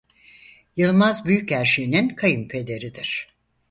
[0.75, 3.27] Yılmaz Büyükerşen'in kayınpederidir.